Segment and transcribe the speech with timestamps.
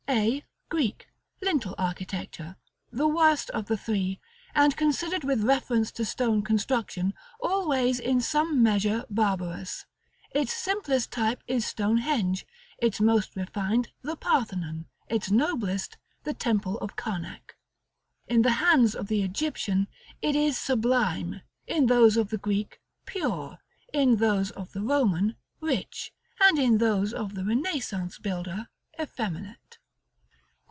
[0.13, 0.27] §LXXXIX.
[0.27, 0.43] A.
[0.67, 1.07] GREEK:
[1.41, 2.57] Lintel Architecture.
[2.91, 4.19] The worst of the three;
[4.53, 9.85] and, considered with reference to stone construction, always in some measure barbarous.
[10.31, 12.45] Its simplest type is Stonehenge;
[12.79, 17.55] its most refined, the Parthenon; its noblest, the Temple of Karnak.
[18.27, 19.87] In the hands of the Egyptian,
[20.21, 23.59] it is sublime; in those of the Greek, pure;
[23.93, 26.11] in those of the Roman, rich;
[26.41, 28.67] and in those of the Renaissance builder,
[28.99, 29.77] effeminate.